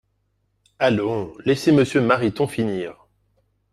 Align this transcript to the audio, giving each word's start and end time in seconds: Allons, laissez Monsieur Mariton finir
Allons, 0.79 1.31
laissez 1.45 1.71
Monsieur 1.71 2.01
Mariton 2.01 2.47
finir 2.47 3.05